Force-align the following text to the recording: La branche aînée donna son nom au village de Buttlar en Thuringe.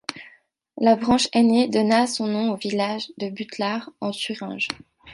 La 0.79 0.95
branche 0.95 1.29
aînée 1.31 1.67
donna 1.67 2.07
son 2.07 2.25
nom 2.25 2.53
au 2.53 2.55
village 2.55 3.11
de 3.19 3.29
Buttlar 3.29 3.91
en 4.01 4.09
Thuringe. 4.09 4.67